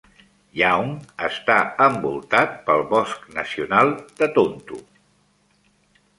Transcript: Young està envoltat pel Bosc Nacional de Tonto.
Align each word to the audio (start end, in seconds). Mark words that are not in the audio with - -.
Young 0.59 0.87
està 1.27 1.57
envoltat 1.87 2.57
pel 2.71 2.81
Bosc 2.95 3.29
Nacional 3.37 3.93
de 4.23 4.31
Tonto. 4.41 4.83